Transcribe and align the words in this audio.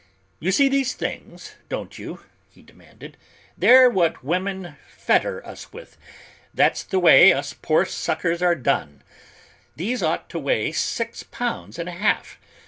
"You 0.39 0.51
see 0.51 0.67
these 0.67 0.93
things, 0.95 1.53
don't 1.69 1.99
you?" 1.99 2.21
he 2.49 2.63
demanded; 2.63 3.17
"they're 3.55 3.87
what 3.87 4.23
women 4.23 4.75
fetter 4.89 5.45
us 5.45 5.71
with. 5.71 5.95
That's 6.55 6.81
the 6.81 6.97
way 6.97 7.31
us 7.31 7.53
poor 7.53 7.85
suckers 7.85 8.41
are 8.41 8.55
done! 8.55 9.03
These 9.75 10.01
ought 10.01 10.27
to 10.31 10.39
weigh 10.39 10.71
six 10.71 11.21
pounds 11.21 11.77
and 11.77 11.87
a 11.87 11.91
half. 11.91 12.39